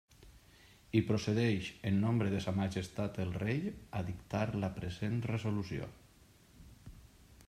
[0.99, 3.61] I procedeix, en nombre de sa majestat el rei,
[4.01, 5.91] a dictar la present resolució.